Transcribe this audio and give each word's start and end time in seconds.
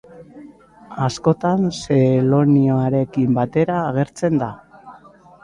Askotan 1.07 1.67
Seloniarekin 1.81 3.37
batera 3.41 3.79
agertzen 3.93 4.43
da. 4.47 4.51